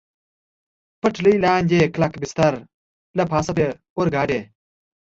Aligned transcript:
پټلۍ 1.01 1.35
لاندې 1.45 1.91
کلک 1.93 2.13
بستر، 2.21 2.53
له 3.17 3.23
پاسه 3.31 3.51
پرې 3.55 3.65
د 3.69 3.73
اورګاډي. 3.97 4.39